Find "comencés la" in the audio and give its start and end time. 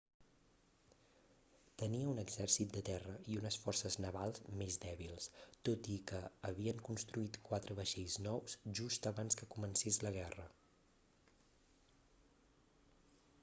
9.55-10.15